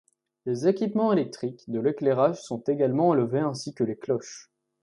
Les 0.47 0.67
équipements 0.67 1.13
électriques 1.13 1.69
de 1.69 1.79
l'éclairage 1.79 2.41
sont 2.41 2.61
également 2.63 3.09
enlevés 3.09 3.37
ainsi 3.37 3.75
que 3.75 3.83
les 3.83 3.95
cloches. 3.99 4.49